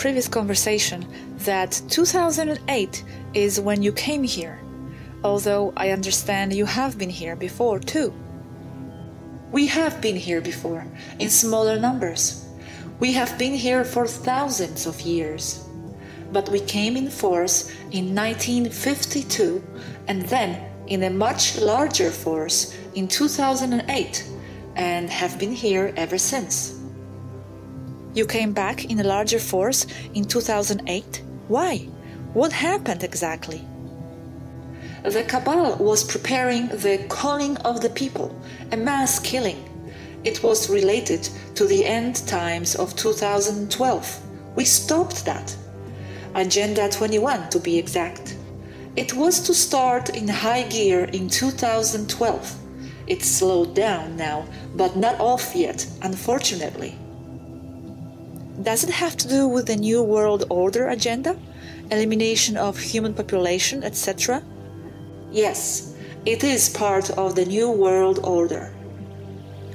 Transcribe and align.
previous 0.00 0.28
conversation 0.28 1.06
that 1.40 1.78
2008 1.90 3.04
is 3.34 3.60
when 3.60 3.82
you 3.82 3.92
came 3.92 4.24
here, 4.24 4.58
although 5.22 5.74
I 5.76 5.90
understand 5.90 6.54
you 6.54 6.64
have 6.64 6.96
been 6.96 7.10
here 7.10 7.36
before 7.36 7.78
too. 7.78 8.10
We 9.52 9.66
have 9.66 10.00
been 10.00 10.16
here 10.16 10.40
before, 10.40 10.86
in 11.18 11.28
smaller 11.28 11.78
numbers. 11.78 12.48
We 12.98 13.12
have 13.12 13.38
been 13.38 13.52
here 13.52 13.84
for 13.84 14.06
thousands 14.06 14.86
of 14.86 15.02
years. 15.02 15.68
But 16.32 16.48
we 16.48 16.60
came 16.60 16.96
in 16.96 17.10
force 17.10 17.68
in 17.90 18.14
1952 18.14 19.62
and 20.08 20.22
then 20.22 20.64
in 20.86 21.02
a 21.02 21.10
much 21.10 21.58
larger 21.58 22.10
force 22.10 22.74
in 22.94 23.06
2008 23.06 24.24
and 24.76 25.10
have 25.10 25.38
been 25.38 25.52
here 25.52 25.92
ever 25.94 26.16
since. 26.16 26.79
You 28.12 28.26
came 28.26 28.52
back 28.52 28.86
in 28.86 28.98
a 28.98 29.04
larger 29.04 29.38
force 29.38 29.86
in 30.14 30.24
2008? 30.24 31.22
Why? 31.46 31.78
What 32.32 32.52
happened 32.52 33.04
exactly? 33.04 33.64
The 35.04 35.22
Cabal 35.22 35.76
was 35.76 36.02
preparing 36.02 36.66
the 36.68 37.04
calling 37.08 37.56
of 37.58 37.80
the 37.80 37.90
people, 37.90 38.34
a 38.72 38.76
mass 38.76 39.20
killing. 39.20 39.64
It 40.24 40.42
was 40.42 40.68
related 40.68 41.28
to 41.54 41.66
the 41.66 41.86
end 41.86 42.26
times 42.26 42.74
of 42.74 42.96
2012. 42.96 44.20
We 44.56 44.64
stopped 44.64 45.24
that. 45.24 45.56
Agenda 46.34 46.88
21 46.88 47.48
to 47.50 47.60
be 47.60 47.78
exact. 47.78 48.36
It 48.96 49.14
was 49.14 49.40
to 49.42 49.54
start 49.54 50.16
in 50.16 50.26
high 50.26 50.64
gear 50.64 51.04
in 51.04 51.28
2012. 51.28 52.56
It's 53.06 53.28
slowed 53.28 53.74
down 53.74 54.16
now, 54.16 54.46
but 54.74 54.96
not 54.96 55.20
off 55.20 55.54
yet, 55.54 55.86
unfortunately. 56.02 56.98
Does 58.62 58.84
it 58.84 58.90
have 58.90 59.16
to 59.16 59.28
do 59.28 59.48
with 59.48 59.66
the 59.66 59.76
New 59.76 60.02
World 60.02 60.44
Order 60.50 60.88
agenda? 60.88 61.34
Elimination 61.90 62.58
of 62.58 62.78
human 62.78 63.14
population, 63.14 63.82
etc.? 63.82 64.42
Yes, 65.32 65.94
it 66.26 66.44
is 66.44 66.68
part 66.68 67.10
of 67.10 67.34
the 67.34 67.46
New 67.46 67.70
World 67.70 68.18
Order. 68.22 68.74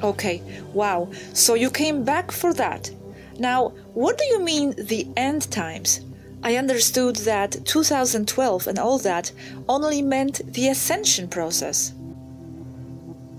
Okay, 0.04 0.44
wow, 0.74 1.10
so 1.34 1.56
you 1.56 1.72
came 1.72 2.04
back 2.04 2.32
for 2.32 2.54
that. 2.54 2.92
Now, 3.40 3.70
what 3.94 4.20
do 4.20 4.26
you 4.26 4.44
mean 4.44 4.76
the 4.78 5.08
end 5.18 5.50
times? 5.50 6.02
I 6.44 6.58
understood 6.58 7.16
that 7.18 7.66
2012 7.66 8.68
and 8.68 8.78
all 8.78 9.00
that 9.00 9.32
only 9.68 10.04
meant 10.04 10.42
the 10.54 10.68
ascension 10.68 11.28
process. 11.28 11.92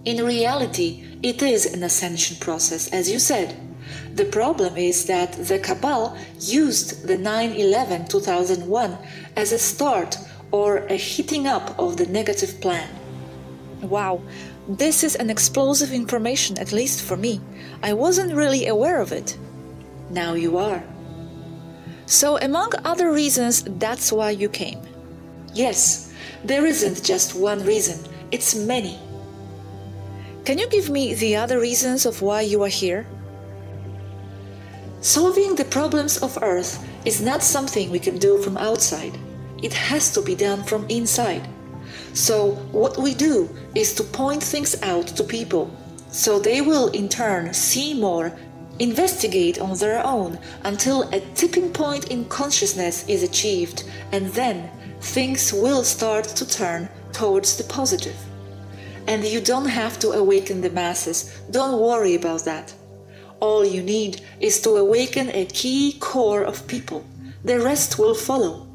In 0.05 0.25
reality, 0.25 1.05
it 1.23 1.41
is 1.41 1.67
an 1.67 1.85
ascension 1.85 2.37
process, 2.41 2.89
as 2.89 3.09
you 3.09 3.21
said. 3.21 3.66
The 4.15 4.25
problem 4.25 4.77
is 4.77 5.07
that 5.07 5.33
the 5.33 5.59
Cabal 5.59 6.17
used 6.41 7.07
the 7.07 7.19
9 7.19 7.53
11 7.53 8.07
2001 8.09 8.99
as 9.37 9.53
a 9.53 9.59
start 9.59 10.19
or 10.51 10.79
a 10.89 10.97
heating 10.97 11.47
up 11.47 11.79
of 11.79 11.97
the 11.97 12.07
negative 12.07 12.61
plan. 12.61 12.89
Wow, 13.83 14.23
this 14.69 15.05
is 15.05 15.17
an 15.17 15.31
explosive 15.31 15.93
information, 15.93 16.59
at 16.59 16.73
least 16.73 17.03
for 17.03 17.17
me. 17.17 17.41
I 17.83 17.93
wasn't 17.93 18.35
really 18.35 18.67
aware 18.67 19.01
of 19.01 19.13
it. 19.13 19.37
Now 20.11 20.35
you 20.35 20.57
are. 20.59 20.83
So, 22.07 22.39
among 22.39 22.73
other 22.85 23.13
reasons, 23.13 23.65
that's 23.65 24.13
why 24.13 24.31
you 24.31 24.49
came. 24.49 24.81
Yes, 25.53 26.13
there 26.45 26.65
isn't 26.65 27.03
just 27.03 27.35
one 27.35 27.65
reason, 27.65 27.99
it's 28.31 28.55
many. 28.55 28.99
Can 30.45 30.59
you 30.59 30.69
give 30.69 30.89
me 30.89 31.15
the 31.15 31.35
other 31.37 31.59
reasons 31.59 32.07
of 32.07 32.23
why 32.23 32.43
you 32.43 32.63
are 32.63 32.69
here? 32.69 33.07
Solving 35.07 35.55
the 35.55 35.65
problems 35.65 36.19
of 36.19 36.37
Earth 36.43 36.85
is 37.05 37.23
not 37.23 37.41
something 37.41 37.91
we 37.93 38.01
can 38.01 38.19
do 38.19 38.39
from 38.39 38.57
outside. 38.57 39.17
It 39.63 39.73
has 39.73 40.11
to 40.15 40.21
be 40.21 40.35
done 40.35 40.65
from 40.65 40.85
inside. 40.89 41.47
So, 42.13 42.57
what 42.73 42.99
we 42.99 43.15
do 43.15 43.49
is 43.77 43.95
to 43.95 44.03
point 44.03 44.43
things 44.43 44.75
out 44.83 45.07
to 45.07 45.23
people 45.23 45.71
so 46.11 46.41
they 46.41 46.61
will 46.61 46.89
in 46.89 47.09
turn 47.09 47.55
see 47.55 47.95
more, 47.95 48.37
investigate 48.81 49.61
on 49.61 49.79
their 49.79 50.05
own 50.05 50.41
until 50.65 51.09
a 51.11 51.21
tipping 51.37 51.71
point 51.73 52.11
in 52.11 52.25
consciousness 52.25 53.09
is 53.09 53.23
achieved, 53.23 53.85
and 54.11 54.27
then 54.33 54.69
things 55.01 55.53
will 55.53 55.85
start 55.85 56.25
to 56.25 56.45
turn 56.45 56.89
towards 57.13 57.57
the 57.57 57.65
positive. 57.73 58.19
And 59.07 59.25
you 59.25 59.41
don't 59.41 59.69
have 59.69 60.01
to 60.01 60.11
awaken 60.11 60.63
the 60.63 60.71
masses, 60.71 61.31
don't 61.53 61.81
worry 61.81 62.17
about 62.17 62.45
that. 62.47 62.75
All 63.41 63.65
you 63.65 63.83
need 63.83 64.21
is 64.41 64.61
to 64.63 64.71
awaken 64.71 65.31
a 65.31 65.45
key 65.47 65.97
core 66.01 66.43
of 66.43 66.67
people. 66.67 67.05
The 67.45 67.61
rest 67.61 67.99
will 67.99 68.15
follow 68.15 68.67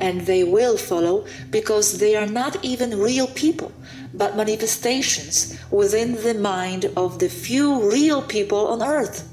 and 0.00 0.22
they 0.22 0.42
will 0.42 0.76
follow 0.76 1.26
because 1.50 1.98
they 1.98 2.16
are 2.16 2.26
not 2.26 2.64
even 2.64 2.98
real 2.98 3.28
people, 3.28 3.70
but 4.14 4.36
manifestations 4.36 5.58
within 5.70 6.14
the 6.22 6.34
mind 6.34 6.90
of 6.96 7.18
the 7.18 7.28
few 7.28 7.90
real 7.90 8.22
people 8.22 8.66
on 8.68 8.82
earth. 8.82 9.28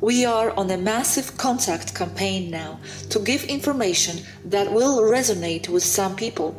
We 0.00 0.24
are 0.24 0.52
on 0.52 0.70
a 0.70 0.76
massive 0.76 1.36
contact 1.36 1.94
campaign 1.94 2.50
now 2.50 2.78
to 3.10 3.18
give 3.18 3.44
information 3.44 4.24
that 4.44 4.72
will 4.72 5.02
resonate 5.02 5.68
with 5.68 5.82
some 5.82 6.14
people. 6.14 6.54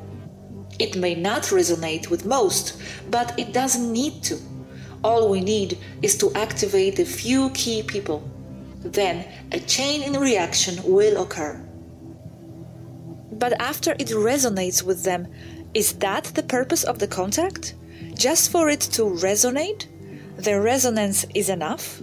It 0.80 0.96
may 0.96 1.16
not 1.16 1.44
resonate 1.44 2.10
with 2.10 2.26
most, 2.26 2.82
but 3.10 3.38
it 3.40 3.54
doesn't 3.54 3.92
need 3.92 4.22
to. 4.24 4.38
All 5.04 5.30
we 5.30 5.42
need 5.42 5.78
is 6.02 6.18
to 6.18 6.34
activate 6.34 7.00
a 7.00 7.06
few 7.06 7.50
key 7.52 7.84
people. 7.84 8.30
Then 8.84 9.26
a 9.52 9.60
chain 9.60 10.02
in 10.02 10.20
reaction 10.20 10.80
will 10.84 11.22
occur. 11.22 11.62
But 13.32 13.60
after 13.62 13.92
it 14.00 14.08
resonates 14.08 14.82
with 14.84 15.04
them, 15.04 15.28
is 15.74 15.94
that 15.94 16.26
the 16.36 16.44
purpose 16.44 16.84
of 16.84 17.00
the 17.00 17.08
contact? 17.08 17.76
Just 18.16 18.52
for 18.52 18.70
it 18.70 18.82
to 18.82 19.04
resonate? 19.04 19.86
The 20.38 20.60
resonance 20.60 21.26
is 21.36 21.50
enough? 21.50 22.02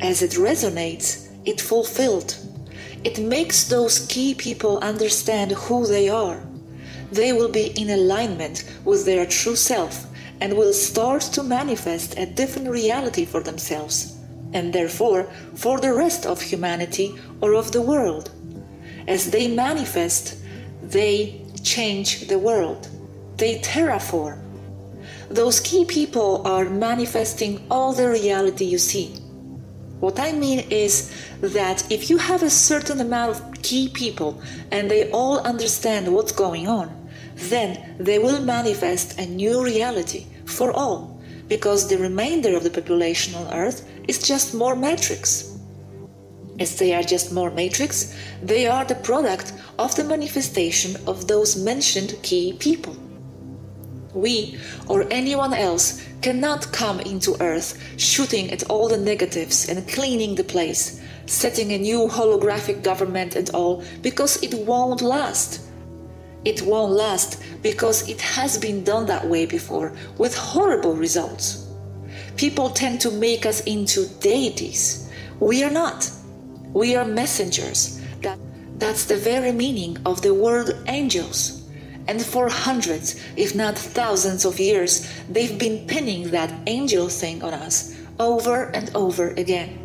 As 0.00 0.22
it 0.22 0.32
resonates, 0.32 1.28
it 1.44 1.60
fulfilled. 1.60 2.36
It 3.04 3.18
makes 3.18 3.64
those 3.64 4.06
key 4.06 4.34
people 4.34 4.78
understand 4.78 5.52
who 5.52 5.86
they 5.86 6.08
are. 6.08 6.42
They 7.12 7.32
will 7.32 7.48
be 7.48 7.68
in 7.80 7.90
alignment 7.90 8.64
with 8.84 9.06
their 9.06 9.26
true 9.26 9.56
self 9.56 10.06
and 10.40 10.56
will 10.56 10.72
start 10.72 11.22
to 11.22 11.42
manifest 11.42 12.18
a 12.18 12.26
different 12.26 12.68
reality 12.68 13.24
for 13.24 13.42
themselves, 13.42 14.16
and 14.52 14.72
therefore 14.72 15.24
for 15.54 15.80
the 15.80 15.92
rest 15.92 16.26
of 16.26 16.40
humanity 16.40 17.14
or 17.40 17.54
of 17.54 17.72
the 17.72 17.82
world. 17.82 18.30
As 19.06 19.30
they 19.30 19.48
manifest, 19.48 20.36
they 20.82 21.42
change 21.62 22.28
the 22.28 22.38
world, 22.38 22.88
they 23.36 23.58
terraform. 23.58 24.38
Those 25.28 25.60
key 25.60 25.84
people 25.84 26.46
are 26.46 26.68
manifesting 26.68 27.64
all 27.70 27.92
the 27.92 28.08
reality 28.08 28.64
you 28.64 28.78
see. 28.78 29.14
What 30.00 30.18
I 30.18 30.32
mean 30.32 30.60
is 30.70 31.12
that 31.40 31.90
if 31.92 32.08
you 32.08 32.16
have 32.16 32.42
a 32.42 32.50
certain 32.50 33.00
amount 33.00 33.36
of 33.36 33.62
key 33.62 33.88
people 33.88 34.42
and 34.72 34.90
they 34.90 35.10
all 35.10 35.38
understand 35.40 36.12
what's 36.12 36.32
going 36.32 36.66
on, 36.66 36.99
then 37.48 37.96
they 37.98 38.18
will 38.18 38.40
manifest 38.42 39.18
a 39.18 39.26
new 39.26 39.64
reality 39.64 40.26
for 40.44 40.72
all, 40.72 41.20
because 41.48 41.88
the 41.88 41.98
remainder 41.98 42.56
of 42.56 42.62
the 42.64 42.70
population 42.70 43.34
on 43.34 43.52
Earth 43.54 43.88
is 44.08 44.18
just 44.18 44.54
more 44.54 44.76
matrix. 44.76 45.56
As 46.58 46.76
they 46.76 46.94
are 46.94 47.02
just 47.02 47.32
more 47.32 47.50
matrix, 47.50 48.14
they 48.42 48.66
are 48.66 48.84
the 48.84 48.94
product 48.96 49.54
of 49.78 49.94
the 49.96 50.04
manifestation 50.04 50.96
of 51.06 51.26
those 51.26 51.56
mentioned 51.56 52.14
key 52.22 52.52
people. 52.52 52.94
We 54.12 54.58
or 54.88 55.06
anyone 55.10 55.54
else 55.54 56.04
cannot 56.20 56.72
come 56.72 57.00
into 57.00 57.40
Earth 57.40 57.80
shooting 57.96 58.50
at 58.50 58.68
all 58.68 58.88
the 58.88 58.98
negatives 58.98 59.68
and 59.68 59.88
cleaning 59.88 60.34
the 60.34 60.44
place, 60.44 61.00
setting 61.26 61.72
a 61.72 61.78
new 61.78 62.08
holographic 62.08 62.82
government 62.82 63.36
and 63.36 63.48
all, 63.50 63.82
because 64.02 64.42
it 64.42 64.52
won't 64.66 65.00
last. 65.00 65.69
It 66.44 66.62
won't 66.62 66.92
last 66.92 67.42
because 67.62 68.08
it 68.08 68.20
has 68.20 68.56
been 68.56 68.82
done 68.82 69.06
that 69.06 69.26
way 69.26 69.44
before 69.44 69.92
with 70.16 70.34
horrible 70.36 70.94
results. 70.94 71.66
People 72.36 72.70
tend 72.70 73.00
to 73.02 73.10
make 73.10 73.44
us 73.44 73.60
into 73.64 74.06
deities. 74.20 75.10
We 75.38 75.62
are 75.62 75.70
not. 75.70 76.10
We 76.72 76.96
are 76.96 77.04
messengers. 77.04 78.00
That, 78.22 78.38
that's 78.78 79.04
the 79.04 79.16
very 79.16 79.52
meaning 79.52 79.98
of 80.06 80.22
the 80.22 80.32
word 80.32 80.82
angels. 80.86 81.68
And 82.08 82.24
for 82.24 82.48
hundreds, 82.48 83.22
if 83.36 83.54
not 83.54 83.76
thousands 83.76 84.46
of 84.46 84.58
years, 84.58 85.06
they've 85.28 85.58
been 85.58 85.86
pinning 85.86 86.30
that 86.30 86.52
angel 86.66 87.08
thing 87.08 87.42
on 87.44 87.52
us 87.52 87.94
over 88.18 88.64
and 88.70 88.90
over 88.94 89.30
again. 89.30 89.78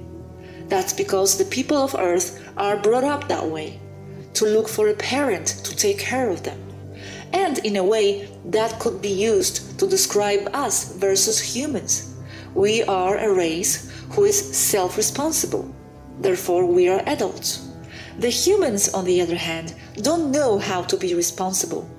That's 0.69 0.93
because 0.93 1.37
the 1.37 1.45
people 1.45 1.77
of 1.77 1.95
Earth 1.95 2.41
are 2.55 2.77
brought 2.77 3.03
up 3.03 3.27
that 3.27 3.45
way 3.45 3.79
to 4.35 4.45
look 4.45 4.67
for 4.69 4.87
a 4.87 4.93
parent 4.93 5.47
to 5.63 5.75
take 5.75 5.99
care 5.99 6.29
of 6.29 6.43
them. 6.43 6.59
And 7.33 7.57
in 7.59 7.75
a 7.75 7.83
way, 7.83 8.29
that 8.45 8.79
could 8.79 9.01
be 9.01 9.09
used 9.09 9.79
to 9.79 9.87
describe 9.87 10.49
us 10.53 10.93
versus 10.95 11.39
humans. 11.39 12.13
We 12.53 12.83
are 12.83 13.17
a 13.17 13.33
race 13.33 13.91
who 14.11 14.23
is 14.23 14.55
self 14.55 14.95
responsible. 14.97 15.73
Therefore, 16.21 16.65
we 16.65 16.87
are 16.87 17.01
adults. 17.05 17.67
The 18.19 18.29
humans, 18.29 18.87
on 18.93 19.03
the 19.03 19.21
other 19.21 19.35
hand, 19.35 19.75
don't 19.97 20.31
know 20.31 20.57
how 20.57 20.83
to 20.83 20.95
be 20.95 21.13
responsible. 21.13 21.89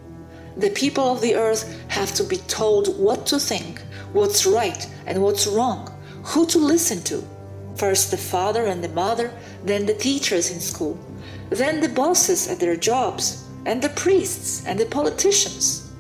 The 0.56 0.70
people 0.70 1.12
of 1.12 1.20
the 1.20 1.34
earth 1.34 1.64
have 1.88 2.14
to 2.14 2.24
be 2.24 2.38
told 2.48 2.98
what 2.98 3.26
to 3.26 3.38
think, 3.38 3.82
what's 4.14 4.46
right 4.46 4.88
and 5.06 5.22
what's 5.22 5.46
wrong, 5.46 5.92
who 6.22 6.46
to 6.46 6.58
listen 6.58 7.02
to. 7.02 7.22
First 7.74 8.10
the 8.10 8.16
father 8.16 8.64
and 8.64 8.82
the 8.82 8.88
mother, 8.88 9.30
then 9.62 9.84
the 9.84 9.92
teachers 9.92 10.50
in 10.50 10.60
school, 10.60 10.98
then 11.50 11.80
the 11.80 11.88
bosses 11.88 12.48
at 12.48 12.60
their 12.60 12.76
jobs, 12.76 13.44
and 13.66 13.82
the 13.82 13.88
priests 13.90 14.64
and 14.64 14.78
the 14.78 14.86
politicians. 14.86 15.90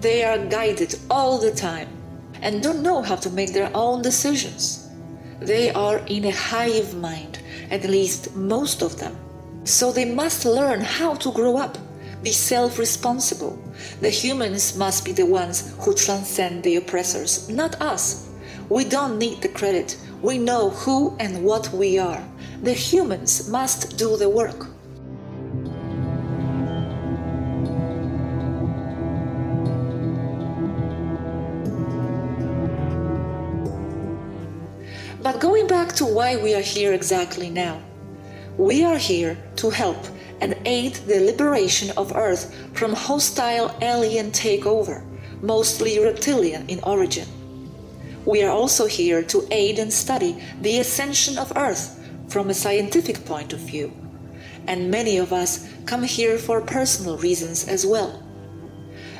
They 0.00 0.24
are 0.24 0.38
guided 0.46 0.98
all 1.10 1.38
the 1.38 1.54
time 1.54 1.88
and 2.42 2.62
don't 2.62 2.82
know 2.82 3.02
how 3.02 3.16
to 3.16 3.30
make 3.30 3.52
their 3.52 3.70
own 3.74 4.02
decisions. 4.02 4.88
They 5.40 5.70
are 5.70 5.98
in 6.06 6.26
a 6.26 6.30
hive 6.30 6.94
mind, 6.94 7.38
at 7.70 7.84
least 7.84 8.34
most 8.36 8.82
of 8.82 8.98
them. 8.98 9.16
So 9.64 9.92
they 9.92 10.04
must 10.04 10.44
learn 10.44 10.80
how 10.80 11.14
to 11.14 11.32
grow 11.32 11.56
up, 11.56 11.78
be 12.22 12.32
self 12.32 12.78
responsible. 12.78 13.58
The 14.00 14.10
humans 14.10 14.76
must 14.76 15.04
be 15.04 15.12
the 15.12 15.26
ones 15.26 15.74
who 15.80 15.94
transcend 15.94 16.62
the 16.62 16.76
oppressors, 16.76 17.48
not 17.48 17.80
us. 17.80 18.28
We 18.68 18.84
don't 18.84 19.18
need 19.18 19.40
the 19.40 19.48
credit. 19.48 19.96
We 20.22 20.38
know 20.38 20.70
who 20.70 21.16
and 21.18 21.42
what 21.42 21.72
we 21.72 21.98
are. 21.98 22.22
The 22.62 22.74
humans 22.74 23.48
must 23.48 23.96
do 23.96 24.18
the 24.18 24.28
work. 24.28 24.66
But 35.22 35.40
going 35.40 35.68
back 35.68 35.94
to 35.94 36.04
why 36.04 36.36
we 36.36 36.54
are 36.54 36.60
here 36.60 36.92
exactly 36.92 37.48
now, 37.48 37.80
we 38.58 38.84
are 38.84 38.98
here 38.98 39.38
to 39.56 39.70
help 39.70 40.04
and 40.42 40.54
aid 40.66 40.96
the 41.06 41.20
liberation 41.20 41.90
of 41.96 42.14
Earth 42.14 42.54
from 42.74 42.92
hostile 42.92 43.74
alien 43.80 44.32
takeover, 44.32 45.02
mostly 45.40 45.98
reptilian 45.98 46.68
in 46.68 46.80
origin. 46.82 47.26
We 48.26 48.42
are 48.42 48.50
also 48.50 48.84
here 48.84 49.22
to 49.22 49.48
aid 49.50 49.78
and 49.78 49.90
study 49.90 50.42
the 50.60 50.80
ascension 50.80 51.38
of 51.38 51.56
Earth 51.56 51.96
from 52.30 52.48
a 52.48 52.54
scientific 52.54 53.24
point 53.26 53.52
of 53.52 53.58
view, 53.58 53.92
and 54.66 54.90
many 54.90 55.18
of 55.18 55.32
us 55.32 55.68
come 55.84 56.02
here 56.02 56.38
for 56.38 56.60
personal 56.60 57.18
reasons 57.18 57.68
as 57.68 57.84
well. 57.84 58.22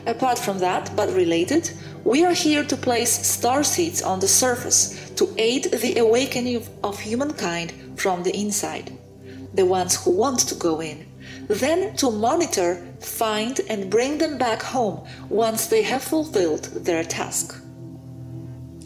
Apart 0.07 0.39
from 0.39 0.59
that, 0.61 0.91
but 0.97 1.12
related, 1.12 1.71
we 2.05 2.25
are 2.25 2.33
here 2.33 2.65
to 2.65 2.77
place 2.77 3.27
star 3.27 3.62
seeds 3.62 4.01
on 4.01 4.21
the 4.21 4.29
surface 4.29 5.11
to 5.17 5.29
aid 5.37 5.65
the 5.65 5.99
awakening 5.99 6.67
of 6.83 6.99
humankind 6.99 7.75
from 7.97 8.23
the 8.23 8.35
inside, 8.35 8.97
the 9.53 9.67
ones 9.67 10.03
who 10.03 10.11
want 10.12 10.39
to 10.39 10.55
go 10.55 10.81
in, 10.81 11.07
then 11.49 11.95
to 11.97 12.11
monitor, 12.11 12.87
find, 13.01 13.61
and 13.69 13.91
bring 13.91 14.19
them 14.19 14.39
back 14.39 14.62
home 14.62 15.07
once 15.29 15.67
they 15.67 15.83
have 15.83 16.03
fulfilled 16.03 16.65
their 16.87 17.05
task. 17.05 17.61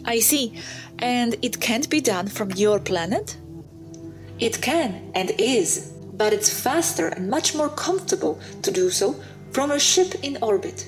I 0.03 0.19
see. 0.19 0.59
And 0.99 1.35
it 1.41 1.59
can't 1.59 1.89
be 1.89 2.01
done 2.01 2.27
from 2.27 2.51
your 2.51 2.79
planet? 2.79 3.37
It 4.39 4.61
can 4.61 5.11
and 5.15 5.31
is, 5.37 5.93
but 6.13 6.33
it's 6.33 6.49
faster 6.49 7.07
and 7.07 7.29
much 7.29 7.55
more 7.55 7.69
comfortable 7.69 8.39
to 8.63 8.71
do 8.71 8.89
so 8.89 9.15
from 9.51 9.71
a 9.71 9.79
ship 9.79 10.15
in 10.23 10.37
orbit. 10.41 10.87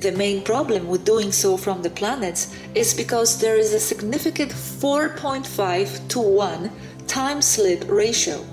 The 0.00 0.12
main 0.12 0.42
problem 0.42 0.88
with 0.88 1.04
doing 1.04 1.30
so 1.30 1.56
from 1.56 1.82
the 1.82 1.90
planets 1.90 2.56
is 2.74 2.94
because 2.94 3.38
there 3.38 3.56
is 3.56 3.72
a 3.72 3.78
significant 3.78 4.50
4.5 4.50 6.08
to 6.08 6.20
1 6.20 6.70
time 7.06 7.42
slip 7.42 7.84
ratio. 7.88 8.44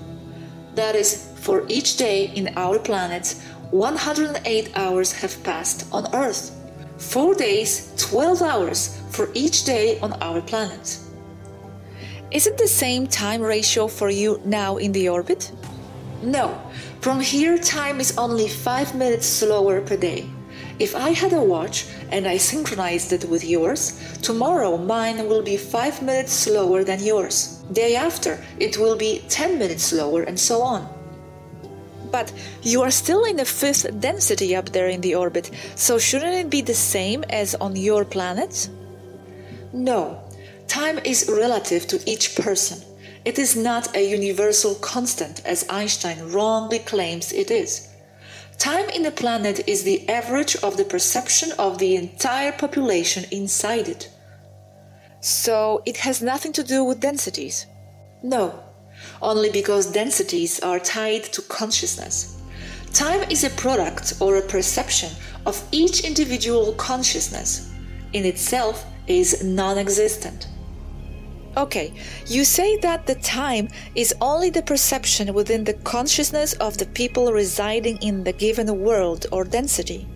That 0.74 0.94
is, 0.94 1.32
for 1.40 1.64
each 1.68 1.96
day 1.96 2.26
in 2.26 2.52
our 2.56 2.78
planets, 2.78 3.42
108 3.70 4.70
hours 4.76 5.12
have 5.12 5.42
passed 5.42 5.86
on 5.90 6.14
Earth. 6.14 6.54
4 6.98 7.34
days, 7.34 7.92
12 7.96 8.42
hours 8.42 9.00
for 9.10 9.30
each 9.34 9.64
day 9.64 9.98
on 10.00 10.12
our 10.22 10.40
planet. 10.42 10.98
Is 12.30 12.46
it 12.46 12.58
the 12.58 12.68
same 12.68 13.06
time 13.06 13.40
ratio 13.40 13.88
for 13.88 14.10
you 14.10 14.38
now 14.44 14.76
in 14.76 14.92
the 14.92 15.08
orbit? 15.08 15.50
No, 16.22 16.60
from 17.00 17.20
here 17.20 17.56
time 17.56 18.00
is 18.00 18.18
only 18.18 18.48
5 18.48 18.94
minutes 18.94 19.26
slower 19.26 19.80
per 19.80 19.96
day. 19.96 20.26
If 20.78 20.94
I 20.94 21.10
had 21.14 21.32
a 21.32 21.42
watch 21.42 21.86
and 22.10 22.26
I 22.28 22.36
synchronized 22.36 23.14
it 23.14 23.24
with 23.24 23.44
yours, 23.44 23.98
tomorrow 24.20 24.76
mine 24.76 25.26
will 25.26 25.42
be 25.42 25.56
5 25.56 26.02
minutes 26.02 26.32
slower 26.32 26.84
than 26.84 27.02
yours. 27.02 27.64
Day 27.72 27.96
after, 27.96 28.38
it 28.60 28.76
will 28.76 28.96
be 28.96 29.24
10 29.30 29.58
minutes 29.58 29.84
slower, 29.84 30.22
and 30.22 30.38
so 30.38 30.60
on. 30.60 30.86
But 32.12 32.30
you 32.62 32.82
are 32.82 32.90
still 32.90 33.24
in 33.24 33.36
the 33.36 33.46
fifth 33.46 34.00
density 34.00 34.54
up 34.54 34.68
there 34.68 34.88
in 34.88 35.00
the 35.00 35.14
orbit, 35.14 35.50
so 35.76 35.98
shouldn't 35.98 36.34
it 36.34 36.50
be 36.50 36.60
the 36.60 36.74
same 36.74 37.24
as 37.30 37.54
on 37.54 37.74
your 37.74 38.04
planet? 38.04 38.68
No, 39.72 40.27
time 40.78 41.00
is 41.04 41.28
relative 41.28 41.88
to 41.88 41.98
each 42.08 42.36
person. 42.36 42.78
It 43.24 43.36
is 43.36 43.56
not 43.56 43.96
a 43.96 44.10
universal 44.18 44.76
constant 44.76 45.44
as 45.44 45.68
Einstein 45.68 46.18
wrongly 46.32 46.78
claims 46.78 47.32
it 47.32 47.50
is. 47.50 47.88
Time 48.58 48.88
in 48.90 49.04
a 49.04 49.10
planet 49.10 49.56
is 49.66 49.82
the 49.82 50.08
average 50.08 50.54
of 50.66 50.76
the 50.76 50.84
perception 50.84 51.50
of 51.58 51.78
the 51.78 51.96
entire 51.96 52.52
population 52.52 53.24
inside 53.32 53.88
it. 53.88 54.08
So 55.20 55.82
it 55.84 55.96
has 55.96 56.22
nothing 56.22 56.52
to 56.52 56.62
do 56.62 56.84
with 56.84 57.00
densities? 57.00 57.66
No, 58.22 58.44
only 59.20 59.50
because 59.50 59.96
densities 60.02 60.60
are 60.60 60.78
tied 60.78 61.24
to 61.34 61.42
consciousness. 61.42 62.40
Time 62.92 63.22
is 63.34 63.42
a 63.42 63.56
product 63.64 64.14
or 64.20 64.36
a 64.36 64.48
perception 64.54 65.10
of 65.44 65.60
each 65.72 66.04
individual 66.04 66.72
consciousness. 66.74 67.50
In 68.12 68.24
itself 68.24 68.86
is 69.08 69.42
non 69.42 69.76
existent. 69.76 70.46
Okay, 71.58 71.92
you 72.26 72.44
say 72.44 72.76
that 72.76 73.06
the 73.06 73.16
time 73.16 73.68
is 73.96 74.14
only 74.20 74.48
the 74.48 74.62
perception 74.62 75.34
within 75.34 75.64
the 75.64 75.72
consciousness 75.72 76.52
of 76.52 76.78
the 76.78 76.86
people 76.86 77.32
residing 77.32 77.96
in 77.96 78.22
the 78.22 78.32
given 78.32 78.68
world 78.78 79.26
or 79.32 79.42
density. 79.42 80.06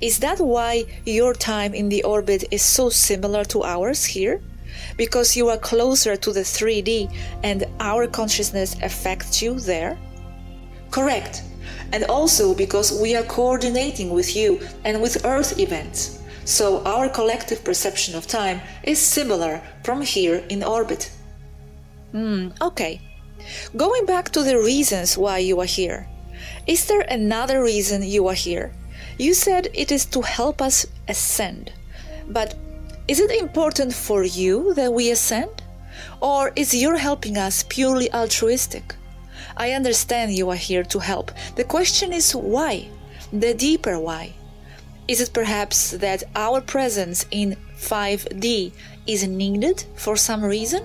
Is 0.00 0.18
that 0.18 0.40
why 0.40 0.86
your 1.06 1.34
time 1.34 1.72
in 1.72 1.88
the 1.88 2.02
orbit 2.02 2.42
is 2.50 2.62
so 2.62 2.88
similar 2.88 3.44
to 3.44 3.62
ours 3.62 4.04
here? 4.04 4.42
Because 4.96 5.36
you 5.36 5.50
are 5.50 5.56
closer 5.56 6.16
to 6.16 6.32
the 6.32 6.40
3D 6.40 7.14
and 7.44 7.64
our 7.78 8.08
consciousness 8.08 8.74
affects 8.82 9.40
you 9.40 9.60
there? 9.60 9.96
Correct. 10.90 11.44
And 11.92 12.02
also 12.06 12.56
because 12.56 13.00
we 13.00 13.14
are 13.14 13.22
coordinating 13.22 14.10
with 14.10 14.34
you 14.34 14.58
and 14.84 15.00
with 15.00 15.24
Earth 15.24 15.60
events 15.60 16.21
so 16.44 16.82
our 16.84 17.08
collective 17.08 17.64
perception 17.64 18.14
of 18.14 18.26
time 18.26 18.60
is 18.82 18.98
similar 18.98 19.62
from 19.84 20.02
here 20.02 20.44
in 20.48 20.62
orbit. 20.62 21.10
Hmm, 22.12 22.48
okay. 22.60 23.00
Going 23.76 24.06
back 24.06 24.30
to 24.30 24.42
the 24.42 24.58
reasons 24.58 25.18
why 25.18 25.38
you 25.38 25.60
are 25.60 25.66
here. 25.66 26.08
Is 26.66 26.86
there 26.86 27.04
another 27.08 27.62
reason 27.62 28.02
you 28.02 28.28
are 28.28 28.34
here? 28.34 28.72
You 29.18 29.34
said 29.34 29.68
it 29.74 29.92
is 29.92 30.04
to 30.06 30.22
help 30.22 30.60
us 30.62 30.86
ascend. 31.08 31.72
But 32.28 32.54
is 33.08 33.20
it 33.20 33.30
important 33.30 33.94
for 33.94 34.24
you 34.24 34.74
that 34.74 34.92
we 34.92 35.10
ascend? 35.10 35.62
Or 36.20 36.52
is 36.56 36.74
your 36.74 36.96
helping 36.96 37.36
us 37.36 37.64
purely 37.68 38.12
altruistic? 38.12 38.94
I 39.56 39.72
understand 39.72 40.32
you 40.32 40.50
are 40.50 40.56
here 40.56 40.84
to 40.84 40.98
help. 40.98 41.30
The 41.56 41.64
question 41.64 42.12
is 42.12 42.34
why? 42.34 42.88
The 43.32 43.54
deeper 43.54 43.98
why. 43.98 44.34
Is 45.08 45.20
it 45.20 45.32
perhaps 45.32 45.90
that 45.90 46.22
our 46.36 46.60
presence 46.60 47.26
in 47.32 47.56
5D 47.76 48.72
is 49.04 49.26
needed 49.26 49.84
for 49.96 50.16
some 50.16 50.44
reason? 50.44 50.84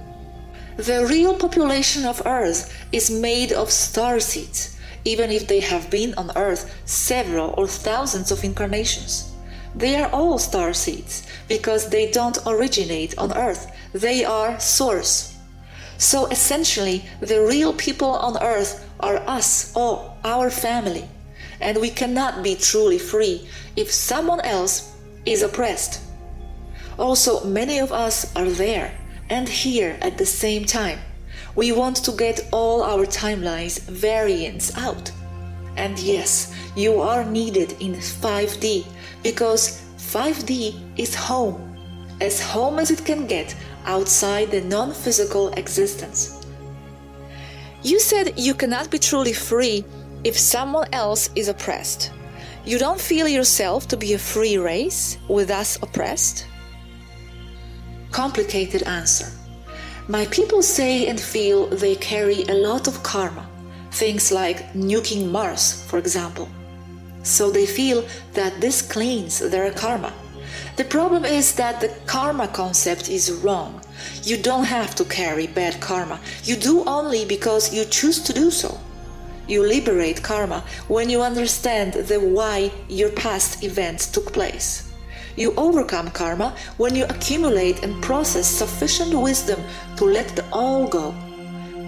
The 0.77 1.05
real 1.05 1.35
population 1.35 2.03
of 2.03 2.25
Earth 2.25 2.73
is 2.91 3.11
made 3.11 3.51
of 3.51 3.69
star 3.69 4.19
seeds, 4.19 4.75
even 5.05 5.29
if 5.29 5.47
they 5.47 5.59
have 5.59 5.91
been 5.91 6.15
on 6.15 6.31
Earth 6.35 6.73
several 6.85 7.53
or 7.57 7.67
thousands 7.67 8.31
of 8.31 8.43
incarnations. 8.43 9.31
They 9.75 9.95
are 9.95 10.09
all 10.09 10.39
star 10.39 10.73
seeds 10.73 11.27
because 11.47 11.89
they 11.89 12.09
don't 12.09 12.39
originate 12.47 13.15
on 13.19 13.37
Earth, 13.37 13.71
they 13.93 14.25
are 14.25 14.59
source. 14.59 15.35
So 15.99 16.25
essentially, 16.27 17.05
the 17.19 17.41
real 17.41 17.73
people 17.73 18.09
on 18.09 18.41
Earth 18.41 18.83
are 18.99 19.17
us, 19.27 19.75
or 19.75 20.11
our 20.23 20.49
family 20.49 21.07
and 21.61 21.77
we 21.79 21.89
cannot 21.89 22.43
be 22.43 22.55
truly 22.55 22.99
free 22.99 23.47
if 23.75 23.91
someone 23.91 24.41
else 24.41 24.95
is 25.25 25.41
oppressed. 25.41 26.01
Also, 26.97 27.43
many 27.45 27.79
of 27.79 27.91
us 27.91 28.35
are 28.35 28.49
there 28.49 28.91
and 29.29 29.47
here 29.47 29.97
at 30.01 30.17
the 30.17 30.25
same 30.25 30.65
time. 30.65 30.99
We 31.55 31.71
want 31.71 31.97
to 31.97 32.11
get 32.11 32.47
all 32.51 32.83
our 32.83 33.05
timelines 33.05 33.79
variants 33.81 34.75
out. 34.77 35.11
And 35.75 35.97
yes, 35.99 36.55
you 36.75 36.99
are 37.01 37.23
needed 37.23 37.75
in 37.79 37.93
5D 37.93 38.85
because 39.23 39.83
5D 39.97 40.99
is 40.99 41.13
home. 41.13 41.63
As 42.19 42.41
home 42.41 42.79
as 42.79 42.89
it 42.89 43.05
can 43.05 43.27
get 43.27 43.55
outside 43.85 44.49
the 44.49 44.61
non 44.61 44.93
physical 44.93 45.49
existence. 45.53 46.45
You 47.83 47.99
said 47.99 48.33
you 48.37 48.55
cannot 48.55 48.89
be 48.89 48.97
truly 48.97 49.33
free 49.33 49.85
if 50.23 50.37
someone 50.37 50.87
else 50.93 51.29
is 51.35 51.47
oppressed. 51.47 52.11
You 52.65 52.77
don't 52.77 52.99
feel 52.99 53.27
yourself 53.27 53.87
to 53.87 53.97
be 53.97 54.13
a 54.13 54.19
free 54.19 54.57
race 54.57 55.17
with 55.29 55.49
us 55.49 55.77
oppressed? 55.81 56.45
Complicated 58.11 58.83
answer. 58.83 59.31
My 60.07 60.25
people 60.27 60.61
say 60.61 61.07
and 61.07 61.19
feel 61.19 61.67
they 61.67 61.95
carry 61.95 62.43
a 62.43 62.53
lot 62.53 62.87
of 62.87 63.03
karma, 63.03 63.47
things 63.91 64.31
like 64.31 64.73
nuking 64.73 65.31
Mars, 65.31 65.83
for 65.87 65.97
example. 65.97 66.49
So 67.23 67.51
they 67.51 67.65
feel 67.65 68.05
that 68.33 68.61
this 68.61 68.81
cleans 68.81 69.39
their 69.39 69.71
karma. 69.71 70.13
The 70.77 70.85
problem 70.85 71.25
is 71.25 71.53
that 71.55 71.81
the 71.81 71.89
karma 72.05 72.47
concept 72.47 73.09
is 73.09 73.31
wrong. 73.31 73.81
You 74.23 74.37
don't 74.37 74.63
have 74.65 74.95
to 74.95 75.03
carry 75.05 75.47
bad 75.47 75.81
karma. 75.81 76.19
You 76.43 76.55
do 76.55 76.83
only 76.85 77.25
because 77.25 77.73
you 77.73 77.83
choose 77.85 78.21
to 78.23 78.33
do 78.33 78.51
so. 78.51 78.79
You 79.47 79.63
liberate 79.63 80.21
karma 80.21 80.63
when 80.87 81.09
you 81.09 81.21
understand 81.21 81.93
the 81.93 82.19
why 82.19 82.71
your 82.89 83.09
past 83.11 83.63
events 83.63 84.07
took 84.07 84.33
place. 84.33 84.91
You 85.37 85.53
overcome 85.55 86.09
karma 86.11 86.55
when 86.77 86.95
you 86.95 87.05
accumulate 87.05 87.83
and 87.83 88.03
process 88.03 88.47
sufficient 88.47 89.13
wisdom 89.13 89.61
to 89.97 90.05
let 90.05 90.35
the 90.35 90.43
all 90.51 90.87
go. 90.87 91.13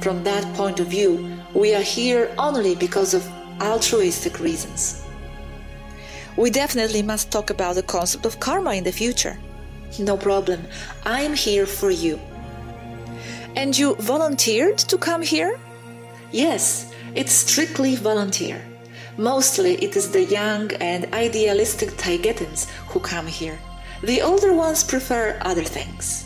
From 0.01 0.23
that 0.23 0.45
point 0.55 0.79
of 0.79 0.87
view, 0.87 1.37
we 1.53 1.75
are 1.75 1.81
here 1.81 2.33
only 2.37 2.75
because 2.75 3.13
of 3.13 3.27
altruistic 3.59 4.39
reasons. 4.39 5.03
We 6.37 6.49
definitely 6.49 7.01
must 7.01 7.31
talk 7.31 7.49
about 7.49 7.75
the 7.75 7.83
concept 7.83 8.25
of 8.25 8.39
karma 8.39 8.75
in 8.75 8.83
the 8.85 8.91
future. 8.91 9.37
No 9.97 10.15
problem. 10.15 10.61
I 11.03 11.21
am 11.21 11.33
here 11.33 11.65
for 11.65 11.89
you. 11.91 12.19
And 13.55 13.77
you 13.77 13.95
volunteered 13.95 14.77
to 14.77 14.97
come 14.97 15.21
here? 15.21 15.59
Yes, 16.31 16.88
it's 17.15 17.31
strictly 17.31 17.95
volunteer. 17.95 18.61
Mostly 19.17 19.75
it 19.75 19.95
is 19.95 20.11
the 20.11 20.23
young 20.23 20.71
and 20.75 21.13
idealistic 21.13 21.89
Taygetans 21.91 22.69
who 22.87 22.99
come 22.99 23.27
here. 23.27 23.59
The 24.01 24.21
older 24.21 24.53
ones 24.53 24.83
prefer 24.83 25.37
other 25.41 25.63
things. 25.63 26.25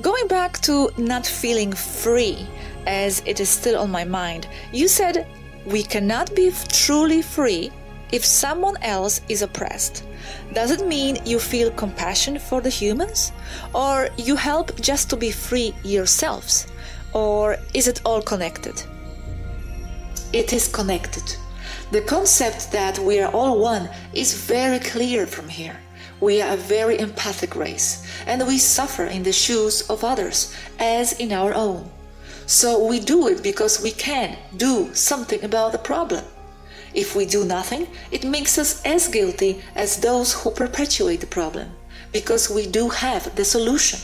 Going 0.00 0.28
back 0.28 0.58
to 0.60 0.90
not 0.96 1.26
feeling 1.26 1.72
free, 1.72 2.46
as 2.86 3.22
it 3.26 3.40
is 3.40 3.48
still 3.48 3.78
on 3.80 3.90
my 3.90 4.04
mind, 4.04 4.46
you 4.72 4.88
said 4.88 5.26
we 5.66 5.82
cannot 5.82 6.34
be 6.34 6.52
truly 6.68 7.22
free 7.22 7.70
if 8.12 8.24
someone 8.24 8.76
else 8.82 9.20
is 9.28 9.42
oppressed. 9.42 10.04
Does 10.52 10.70
it 10.70 10.86
mean 10.86 11.18
you 11.24 11.38
feel 11.38 11.70
compassion 11.70 12.38
for 12.38 12.60
the 12.60 12.70
humans? 12.70 13.32
Or 13.74 14.08
you 14.16 14.36
help 14.36 14.80
just 14.80 15.10
to 15.10 15.16
be 15.16 15.30
free 15.30 15.74
yourselves? 15.84 16.66
Or 17.12 17.56
is 17.74 17.88
it 17.88 18.00
all 18.04 18.22
connected? 18.22 18.82
It 20.32 20.52
is 20.52 20.68
connected. 20.68 21.36
The 21.90 22.02
concept 22.02 22.70
that 22.70 23.00
we 23.00 23.18
are 23.18 23.32
all 23.32 23.58
one 23.58 23.90
is 24.12 24.46
very 24.46 24.78
clear 24.78 25.26
from 25.26 25.48
here. 25.48 25.76
We 26.20 26.40
are 26.40 26.54
a 26.54 26.56
very 26.56 27.00
empathic 27.00 27.56
race, 27.56 28.06
and 28.26 28.46
we 28.46 28.58
suffer 28.58 29.06
in 29.06 29.24
the 29.24 29.32
shoes 29.32 29.82
of 29.90 30.04
others 30.04 30.54
as 30.78 31.14
in 31.14 31.32
our 31.32 31.52
own. 31.52 31.90
So 32.46 32.86
we 32.86 33.00
do 33.00 33.26
it 33.26 33.42
because 33.42 33.82
we 33.82 33.90
can 33.90 34.36
do 34.56 34.94
something 34.94 35.42
about 35.42 35.72
the 35.72 35.78
problem. 35.78 36.24
If 36.94 37.16
we 37.16 37.26
do 37.26 37.44
nothing, 37.44 37.88
it 38.12 38.24
makes 38.24 38.56
us 38.56 38.80
as 38.84 39.08
guilty 39.08 39.60
as 39.74 39.96
those 39.96 40.32
who 40.32 40.50
perpetuate 40.52 41.20
the 41.20 41.26
problem, 41.26 41.70
because 42.12 42.48
we 42.48 42.66
do 42.68 42.88
have 42.88 43.34
the 43.34 43.44
solution. 43.44 43.98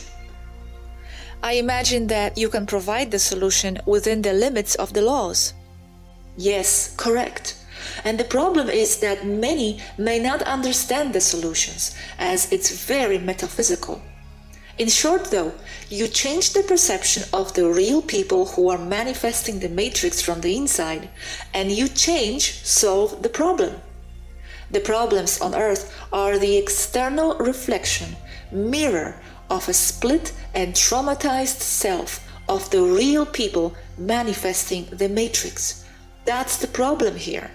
I 1.41 1.53
imagine 1.53 2.07
that 2.07 2.37
you 2.37 2.49
can 2.49 2.65
provide 2.65 3.11
the 3.11 3.19
solution 3.19 3.79
within 3.85 4.23
the 4.23 4.33
limits 4.33 4.75
of 4.75 4.91
the 4.91 5.01
laws. 5.01 5.53
Yes, 6.37 6.93
correct. 6.95 7.55
And 8.05 8.19
the 8.19 8.23
problem 8.23 8.69
is 8.69 8.99
that 8.99 9.25
many 9.25 9.81
may 9.97 10.19
not 10.19 10.43
understand 10.43 11.13
the 11.13 11.21
solutions, 11.21 11.95
as 12.19 12.51
it's 12.51 12.85
very 12.85 13.17
metaphysical. 13.17 14.01
In 14.77 14.87
short, 14.87 15.31
though, 15.31 15.53
you 15.89 16.07
change 16.07 16.53
the 16.53 16.61
perception 16.61 17.23
of 17.33 17.55
the 17.55 17.67
real 17.67 18.03
people 18.03 18.45
who 18.45 18.69
are 18.69 18.77
manifesting 18.77 19.59
the 19.59 19.69
matrix 19.69 20.21
from 20.21 20.41
the 20.41 20.55
inside, 20.55 21.09
and 21.55 21.71
you 21.71 21.87
change, 21.87 22.63
solve 22.63 23.23
the 23.23 23.29
problem. 23.29 23.81
The 24.69 24.81
problems 24.81 25.41
on 25.41 25.55
earth 25.55 25.91
are 26.13 26.37
the 26.37 26.57
external 26.57 27.35
reflection, 27.39 28.15
mirror 28.51 29.19
of 29.49 29.67
a 29.67 29.73
split 29.73 30.33
and 30.53 30.75
traumatized 30.75 31.61
self 31.61 32.23
of 32.47 32.69
the 32.69 32.83
real 32.83 33.25
people 33.25 33.73
manifesting 33.97 34.85
the 34.91 35.09
matrix. 35.09 35.83
That's 36.27 36.57
the 36.57 36.67
problem 36.67 37.15
here. 37.15 37.51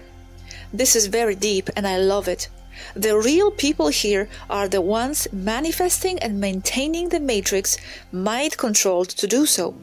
This 0.73 0.95
is 0.95 1.05
very 1.05 1.35
deep 1.35 1.69
and 1.75 1.85
I 1.87 1.97
love 1.97 2.27
it. 2.27 2.49
The 2.95 3.15
real 3.15 3.51
people 3.51 3.89
here 3.89 4.27
are 4.49 4.67
the 4.67 4.81
ones 4.81 5.27
manifesting 5.31 6.17
and 6.17 6.41
maintaining 6.41 7.09
the 7.09 7.19
matrix, 7.19 7.77
mind 8.11 8.57
controlled 8.57 9.09
to 9.09 9.27
do 9.27 9.45
so. 9.45 9.75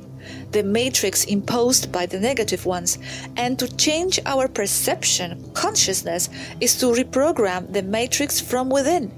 The 0.50 0.64
matrix 0.64 1.24
imposed 1.24 1.92
by 1.92 2.06
the 2.06 2.18
negative 2.18 2.66
ones, 2.66 2.98
and 3.36 3.56
to 3.60 3.76
change 3.76 4.18
our 4.26 4.48
perception, 4.48 5.52
consciousness, 5.54 6.28
is 6.60 6.76
to 6.80 6.86
reprogram 6.86 7.72
the 7.72 7.82
matrix 7.82 8.40
from 8.40 8.70
within. 8.70 9.12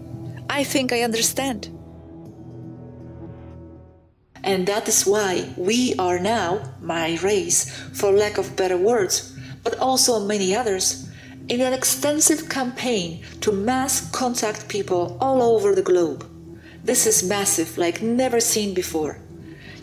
I 0.50 0.64
think 0.64 0.92
I 0.92 1.00
understand. 1.00 1.70
And 4.44 4.66
that 4.66 4.86
is 4.86 5.06
why 5.06 5.48
we 5.56 5.94
are 5.98 6.18
now, 6.18 6.74
my 6.82 7.16
race, 7.22 7.70
for 7.94 8.12
lack 8.12 8.38
of 8.38 8.54
better 8.54 8.76
words, 8.76 9.31
but 9.62 9.78
also 9.78 10.26
many 10.26 10.54
others, 10.54 11.08
in 11.48 11.60
an 11.60 11.72
extensive 11.72 12.48
campaign 12.48 13.22
to 13.40 13.52
mass 13.52 14.10
contact 14.10 14.68
people 14.68 15.16
all 15.20 15.42
over 15.42 15.74
the 15.74 15.82
globe. 15.82 16.28
This 16.84 17.06
is 17.06 17.28
massive, 17.28 17.78
like 17.78 18.02
never 18.02 18.40
seen 18.40 18.74
before. 18.74 19.20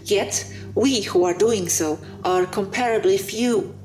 Yet, 0.03 0.45
we 0.75 1.01
who 1.01 1.23
are 1.23 1.37
doing 1.37 1.69
so 1.69 1.99
are 2.23 2.45
comparably 2.45 3.19
few, 3.19 3.75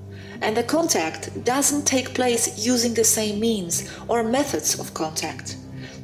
and 0.40 0.56
the 0.56 0.62
contact 0.62 1.44
doesn't 1.44 1.86
take 1.86 2.14
place 2.14 2.64
using 2.64 2.94
the 2.94 3.04
same 3.04 3.40
means 3.40 3.90
or 4.08 4.22
methods 4.22 4.78
of 4.78 4.94
contact. 4.94 5.56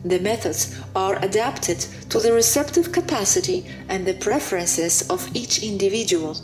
The 0.04 0.18
methods 0.18 0.80
are 0.96 1.22
adapted 1.22 1.78
to 2.08 2.20
the 2.20 2.32
receptive 2.32 2.90
capacity 2.90 3.66
and 3.88 4.06
the 4.06 4.14
preferences 4.14 5.08
of 5.10 5.28
each 5.34 5.62
individual. 5.62 6.34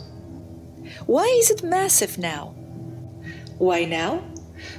Why 1.05 1.25
is 1.39 1.49
it 1.49 1.63
massive 1.63 2.17
now? 2.17 2.53
Why 3.57 3.85
now? 3.85 4.21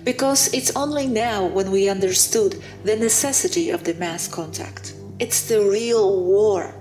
because 0.04 0.52
it's 0.52 0.74
only 0.76 1.06
now 1.06 1.46
when 1.46 1.70
we 1.70 1.88
understood 1.88 2.62
the 2.84 2.96
necessity 2.96 3.70
of 3.70 3.84
the 3.84 3.94
mass 3.94 4.28
contact. 4.28 4.94
It's 5.18 5.48
the 5.48 5.60
real 5.60 6.24
war. 6.24 6.74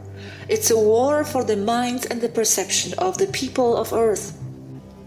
It's 0.49 0.71
a 0.71 0.77
war 0.77 1.23
for 1.23 1.43
the 1.43 1.57
mind 1.57 2.07
and 2.09 2.21
the 2.21 2.29
perception 2.29 2.97
of 2.97 3.17
the 3.17 3.27
people 3.27 3.75
of 3.75 3.93
Earth. 3.93 4.37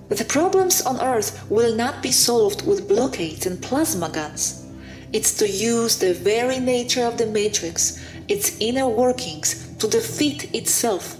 The 0.08 0.24
problems 0.24 0.82
on 0.82 1.00
Earth 1.00 1.48
will 1.50 1.74
not 1.74 2.02
be 2.02 2.10
solved 2.10 2.66
with 2.66 2.88
blockades 2.88 3.46
and 3.46 3.62
plasma 3.62 4.10
guns. 4.10 4.66
It's 5.12 5.34
to 5.38 5.48
use 5.48 5.98
the 5.98 6.14
very 6.14 6.58
nature 6.58 7.04
of 7.04 7.16
the 7.16 7.26
Matrix, 7.26 8.04
its 8.28 8.56
inner 8.60 8.88
workings, 8.88 9.74
to 9.78 9.88
defeat 9.88 10.52
itself. 10.54 11.16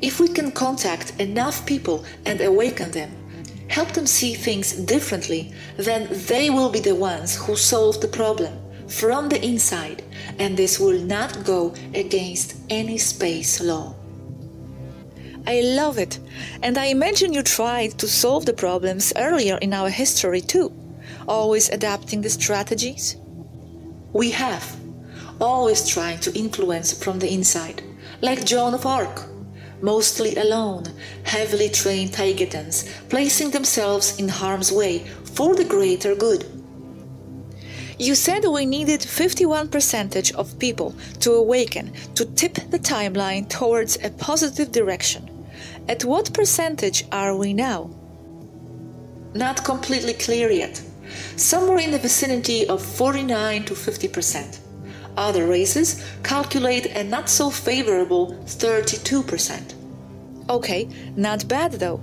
If 0.00 0.18
we 0.18 0.28
can 0.28 0.52
contact 0.52 1.12
enough 1.20 1.66
people 1.66 2.04
and 2.24 2.40
awaken 2.40 2.92
them, 2.92 3.19
help 3.70 3.92
them 3.92 4.06
see 4.06 4.34
things 4.34 4.72
differently, 4.72 5.52
then 5.76 6.08
they 6.26 6.50
will 6.50 6.70
be 6.70 6.80
the 6.80 6.94
ones 6.94 7.36
who 7.36 7.54
solve 7.54 8.00
the 8.00 8.08
problem 8.08 8.52
from 8.88 9.28
the 9.28 9.42
inside, 9.44 10.02
and 10.40 10.56
this 10.56 10.80
will 10.80 10.98
not 10.98 11.44
go 11.44 11.72
against 11.94 12.56
any 12.68 12.98
space 12.98 13.60
law. 13.60 13.94
I 15.46 15.60
love 15.60 15.98
it, 15.98 16.18
and 16.62 16.76
I 16.76 16.86
imagine 16.86 17.32
you 17.32 17.42
tried 17.44 17.96
to 17.98 18.08
solve 18.08 18.44
the 18.44 18.52
problems 18.52 19.12
earlier 19.16 19.56
in 19.58 19.72
our 19.72 19.88
history 19.88 20.40
too, 20.40 20.72
always 21.28 21.68
adapting 21.68 22.22
the 22.22 22.30
strategies. 22.30 23.16
We 24.12 24.32
have, 24.32 24.76
always 25.40 25.88
trying 25.88 26.18
to 26.20 26.36
influence 26.36 26.92
from 26.92 27.20
the 27.20 27.32
inside, 27.32 27.84
like 28.20 28.44
Joan 28.44 28.74
of 28.74 28.84
Arc 28.84 29.29
mostly 29.82 30.36
alone, 30.36 30.84
heavily 31.24 31.68
trained 31.68 32.12
Taygetans, 32.12 32.88
placing 33.08 33.50
themselves 33.50 34.18
in 34.18 34.28
harm's 34.28 34.72
way 34.72 35.00
for 35.34 35.54
the 35.54 35.64
greater 35.64 36.14
good. 36.14 36.44
You 37.98 38.14
said 38.14 38.46
we 38.46 38.64
needed 38.64 39.00
51% 39.00 40.34
of 40.34 40.58
people 40.58 40.94
to 41.20 41.32
awaken 41.34 41.92
to 42.14 42.24
tip 42.24 42.54
the 42.54 42.78
timeline 42.78 43.46
towards 43.48 43.98
a 44.02 44.08
positive 44.10 44.72
direction. 44.72 45.28
At 45.86 46.04
what 46.04 46.32
percentage 46.32 47.04
are 47.12 47.36
we 47.36 47.52
now? 47.52 47.90
Not 49.34 49.64
completely 49.64 50.14
clear 50.14 50.50
yet. 50.50 50.82
Somewhere 51.36 51.78
in 51.78 51.90
the 51.90 51.98
vicinity 51.98 52.66
of 52.66 52.80
49 52.82 53.64
to 53.64 53.74
50%. 53.74 54.58
Other 55.16 55.46
races 55.46 56.04
calculate 56.22 56.86
a 56.86 57.04
not 57.04 57.28
so 57.28 57.50
favorable 57.50 58.34
32%. 58.46 59.74
Okay, 60.48 60.88
not 61.16 61.46
bad 61.48 61.72
though. 61.72 62.00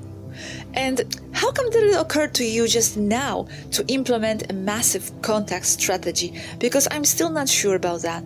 And 0.73 1.01
how 1.31 1.51
come 1.51 1.69
did 1.69 1.83
it 1.83 1.99
occur 1.99 2.27
to 2.27 2.43
you 2.43 2.67
just 2.67 2.97
now 2.97 3.47
to 3.71 3.85
implement 3.87 4.51
a 4.51 4.53
massive 4.53 5.11
contact 5.21 5.65
strategy? 5.65 6.39
Because 6.59 6.87
I'm 6.91 7.03
still 7.03 7.29
not 7.29 7.49
sure 7.49 7.75
about 7.75 8.01
that. 8.03 8.23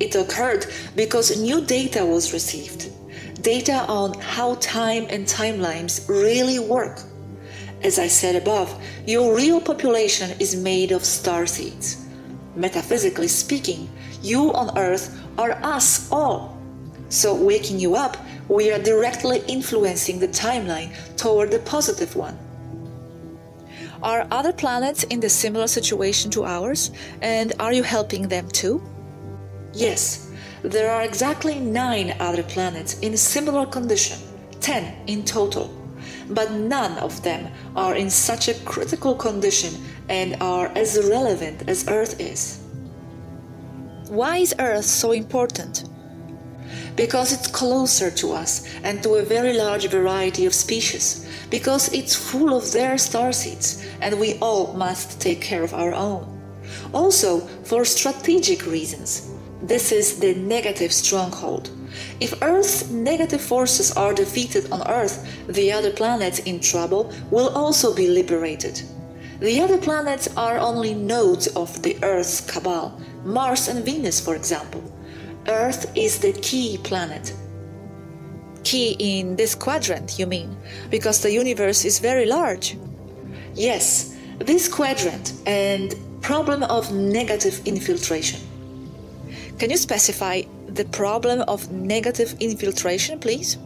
It 0.00 0.14
occurred 0.14 0.66
because 0.96 1.40
new 1.40 1.64
data 1.64 2.04
was 2.04 2.32
received. 2.32 2.90
Data 3.42 3.84
on 3.88 4.18
how 4.20 4.56
time 4.56 5.06
and 5.08 5.26
timelines 5.26 6.08
really 6.08 6.58
work. 6.58 7.00
As 7.82 7.98
I 7.98 8.08
said 8.08 8.36
above, 8.36 8.74
your 9.06 9.36
real 9.36 9.60
population 9.60 10.30
is 10.40 10.56
made 10.56 10.90
of 10.90 11.04
star 11.04 11.46
seeds. 11.46 12.03
Metaphysically 12.56 13.28
speaking, 13.28 13.90
you 14.22 14.52
on 14.52 14.76
Earth 14.78 15.20
are 15.38 15.52
us 15.62 16.10
all. 16.12 16.56
So, 17.08 17.34
waking 17.34 17.78
you 17.78 17.96
up, 17.96 18.16
we 18.48 18.70
are 18.70 18.78
directly 18.78 19.42
influencing 19.48 20.18
the 20.18 20.28
timeline 20.28 20.92
toward 21.16 21.50
the 21.50 21.58
positive 21.60 22.14
one. 22.14 22.38
Are 24.02 24.26
other 24.30 24.52
planets 24.52 25.04
in 25.04 25.20
the 25.20 25.28
similar 25.28 25.66
situation 25.66 26.30
to 26.32 26.44
ours? 26.44 26.90
And 27.22 27.54
are 27.58 27.72
you 27.72 27.82
helping 27.82 28.28
them 28.28 28.48
too? 28.48 28.82
Yes, 29.72 30.30
there 30.62 30.90
are 30.90 31.02
exactly 31.02 31.58
nine 31.58 32.14
other 32.20 32.42
planets 32.42 32.98
in 33.00 33.16
similar 33.16 33.66
condition, 33.66 34.18
10 34.60 34.94
in 35.06 35.24
total. 35.24 35.74
But 36.28 36.52
none 36.52 36.98
of 36.98 37.22
them 37.22 37.50
are 37.76 37.94
in 37.94 38.10
such 38.10 38.48
a 38.48 38.54
critical 38.64 39.14
condition 39.14 39.74
and 40.08 40.36
are 40.40 40.68
as 40.74 40.98
relevant 41.08 41.68
as 41.68 41.88
Earth 41.88 42.20
is. 42.20 42.60
Why 44.08 44.38
is 44.38 44.54
Earth 44.58 44.84
so 44.84 45.12
important? 45.12 45.84
Because 46.96 47.32
it's 47.32 47.48
closer 47.48 48.10
to 48.10 48.32
us 48.32 48.68
and 48.84 49.02
to 49.02 49.14
a 49.14 49.24
very 49.24 49.52
large 49.52 49.88
variety 49.88 50.46
of 50.46 50.54
species, 50.54 51.26
because 51.50 51.92
it's 51.92 52.14
full 52.14 52.54
of 52.54 52.72
their 52.72 52.98
star 52.98 53.32
seeds, 53.32 53.84
and 54.00 54.20
we 54.20 54.38
all 54.40 54.74
must 54.74 55.20
take 55.20 55.40
care 55.40 55.62
of 55.62 55.74
our 55.74 55.92
own. 55.94 56.30
Also, 56.92 57.40
for 57.64 57.84
strategic 57.84 58.66
reasons. 58.66 59.30
This 59.62 59.92
is 59.92 60.20
the 60.20 60.34
negative 60.34 60.92
stronghold. 60.92 61.70
If 62.20 62.42
Earth's 62.42 62.90
negative 62.90 63.40
forces 63.40 63.92
are 63.92 64.12
defeated 64.12 64.70
on 64.70 64.86
Earth, 64.88 65.26
the 65.48 65.72
other 65.72 65.90
planets 65.90 66.40
in 66.40 66.60
trouble 66.60 67.12
will 67.30 67.48
also 67.50 67.94
be 67.94 68.08
liberated. 68.08 68.82
The 69.44 69.60
other 69.60 69.76
planets 69.76 70.26
are 70.38 70.56
only 70.56 70.94
nodes 70.94 71.48
of 71.48 71.82
the 71.82 71.98
Earth's 72.02 72.40
cabal, 72.40 72.98
Mars 73.26 73.68
and 73.68 73.84
Venus, 73.84 74.18
for 74.18 74.34
example. 74.34 74.82
Earth 75.46 75.92
is 75.94 76.18
the 76.18 76.32
key 76.32 76.78
planet. 76.78 77.34
Key 78.62 78.96
in 78.98 79.36
this 79.36 79.54
quadrant, 79.54 80.18
you 80.18 80.26
mean? 80.26 80.56
Because 80.88 81.20
the 81.20 81.30
universe 81.30 81.84
is 81.84 81.98
very 81.98 82.24
large. 82.24 82.78
Yes, 83.52 84.16
this 84.38 84.66
quadrant 84.66 85.34
and 85.44 85.94
problem 86.22 86.62
of 86.62 86.90
negative 86.94 87.60
infiltration. 87.66 88.40
Can 89.58 89.68
you 89.68 89.76
specify 89.76 90.40
the 90.68 90.86
problem 90.86 91.42
of 91.42 91.70
negative 91.70 92.34
infiltration, 92.40 93.20
please? 93.20 93.58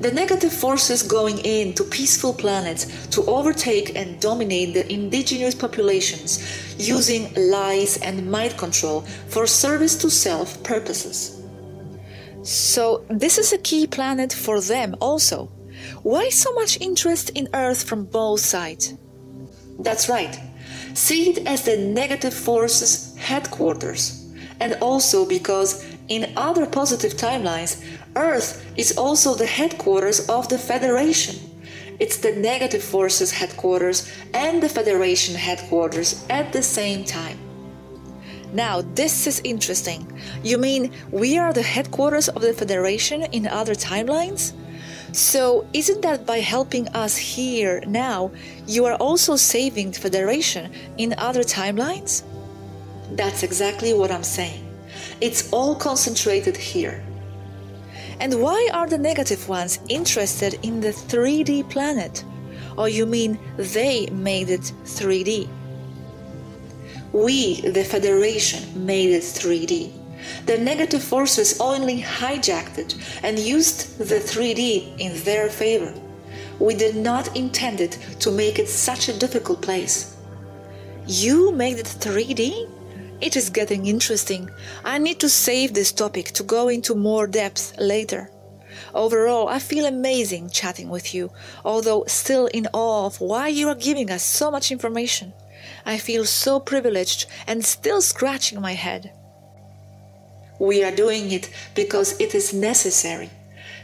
The 0.00 0.12
negative 0.12 0.52
forces 0.52 1.02
going 1.02 1.38
in 1.38 1.74
to 1.74 1.84
peaceful 1.84 2.34
planets 2.34 3.06
to 3.08 3.22
overtake 3.26 3.96
and 3.96 4.20
dominate 4.20 4.74
the 4.74 4.92
indigenous 4.92 5.54
populations 5.54 6.40
using 6.78 7.32
lies 7.34 7.98
and 7.98 8.30
mind 8.30 8.56
control 8.58 9.02
for 9.28 9.46
service 9.46 9.96
to 9.96 10.10
self 10.10 10.62
purposes. 10.62 11.42
So, 12.42 13.04
this 13.08 13.38
is 13.38 13.52
a 13.52 13.58
key 13.58 13.86
planet 13.86 14.32
for 14.32 14.60
them 14.60 14.96
also. 15.00 15.46
Why 16.02 16.28
so 16.28 16.52
much 16.54 16.80
interest 16.80 17.30
in 17.30 17.48
Earth 17.54 17.84
from 17.84 18.04
both 18.04 18.40
sides? 18.40 18.94
That's 19.78 20.08
right. 20.08 20.38
See 20.94 21.30
it 21.30 21.46
as 21.46 21.62
the 21.62 21.76
negative 21.76 22.34
forces' 22.34 23.16
headquarters 23.16 24.24
and 24.60 24.74
also 24.80 25.26
because 25.26 25.84
in 26.08 26.32
other 26.36 26.66
positive 26.66 27.14
timelines, 27.14 27.82
Earth 28.16 28.64
is 28.76 28.96
also 28.96 29.34
the 29.34 29.46
headquarters 29.46 30.28
of 30.28 30.48
the 30.48 30.58
Federation. 30.58 31.36
It's 31.98 32.18
the 32.18 32.32
negative 32.32 32.82
forces 32.82 33.32
headquarters 33.32 34.10
and 34.32 34.62
the 34.62 34.68
Federation 34.68 35.34
headquarters 35.34 36.24
at 36.30 36.52
the 36.52 36.62
same 36.62 37.04
time. 37.04 37.38
Now, 38.52 38.82
this 38.94 39.26
is 39.26 39.40
interesting. 39.42 40.06
You 40.42 40.58
mean 40.58 40.92
we 41.10 41.38
are 41.38 41.52
the 41.52 41.62
headquarters 41.62 42.28
of 42.28 42.42
the 42.42 42.52
Federation 42.52 43.22
in 43.32 43.46
other 43.48 43.74
timelines? 43.74 44.52
So, 45.12 45.66
isn't 45.72 46.02
that 46.02 46.26
by 46.26 46.38
helping 46.38 46.88
us 46.88 47.16
here 47.16 47.82
now, 47.86 48.30
you 48.66 48.84
are 48.84 48.96
also 48.96 49.36
saving 49.36 49.92
the 49.92 50.00
Federation 50.00 50.72
in 50.98 51.14
other 51.18 51.42
timelines? 51.42 52.22
That's 53.12 53.42
exactly 53.42 53.92
what 53.92 54.10
I'm 54.10 54.24
saying. 54.24 54.64
It's 55.20 55.52
all 55.52 55.74
concentrated 55.74 56.56
here. 56.56 57.02
And 58.20 58.40
why 58.40 58.68
are 58.72 58.86
the 58.86 58.98
negative 58.98 59.48
ones 59.48 59.78
interested 59.88 60.58
in 60.62 60.80
the 60.80 60.90
3D 60.90 61.68
planet? 61.70 62.24
Or 62.76 62.88
you 62.88 63.06
mean 63.06 63.38
they 63.56 64.06
made 64.06 64.50
it 64.50 64.72
3D? 64.84 65.48
We, 67.12 67.60
the 67.60 67.84
Federation, 67.84 68.86
made 68.86 69.10
it 69.10 69.22
3D. 69.22 69.92
The 70.46 70.58
negative 70.58 71.02
forces 71.02 71.60
only 71.60 72.02
hijacked 72.02 72.78
it 72.78 72.96
and 73.22 73.38
used 73.38 73.98
the 73.98 74.16
3D 74.16 74.98
in 74.98 75.22
their 75.24 75.48
favor. 75.48 75.94
We 76.58 76.74
did 76.74 76.96
not 76.96 77.36
intend 77.36 77.80
it 77.80 77.98
to 78.20 78.30
make 78.30 78.58
it 78.58 78.68
such 78.68 79.08
a 79.08 79.18
difficult 79.18 79.60
place. 79.60 80.16
You 81.06 81.52
made 81.52 81.78
it 81.78 81.86
3D? 81.86 82.68
It 83.24 83.36
is 83.36 83.48
getting 83.48 83.86
interesting. 83.86 84.50
I 84.84 84.98
need 84.98 85.18
to 85.20 85.30
save 85.30 85.72
this 85.72 85.92
topic 85.92 86.26
to 86.32 86.42
go 86.42 86.68
into 86.68 86.94
more 86.94 87.26
depth 87.26 87.72
later. 87.78 88.30
Overall, 88.92 89.48
I 89.48 89.60
feel 89.60 89.86
amazing 89.86 90.50
chatting 90.50 90.90
with 90.90 91.14
you, 91.14 91.30
although 91.64 92.04
still 92.06 92.48
in 92.48 92.68
awe 92.74 93.06
of 93.06 93.22
why 93.22 93.48
you 93.48 93.70
are 93.70 93.86
giving 93.88 94.10
us 94.10 94.22
so 94.22 94.50
much 94.50 94.70
information. 94.70 95.32
I 95.86 95.96
feel 95.96 96.26
so 96.26 96.60
privileged 96.60 97.24
and 97.46 97.64
still 97.64 98.02
scratching 98.02 98.60
my 98.60 98.74
head. 98.74 99.10
We 100.60 100.84
are 100.84 100.94
doing 100.94 101.32
it 101.32 101.48
because 101.74 102.20
it 102.20 102.34
is 102.34 102.52
necessary. 102.52 103.30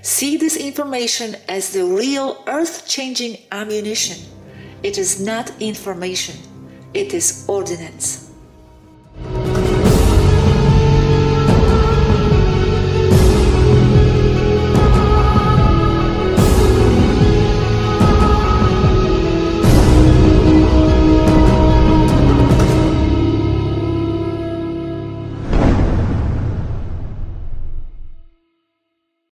See 0.03 0.37
this 0.37 0.59
information 0.59 1.37
as 1.49 1.73
the 1.73 1.87
real 1.87 2.45
earth 2.47 2.87
changing 2.87 3.39
ammunition. 3.51 4.19
It 4.83 4.99
is 4.99 5.19
not 5.19 5.51
information, 5.63 6.37
it 6.93 7.15
is 7.15 7.47
ordinance. 7.49 8.30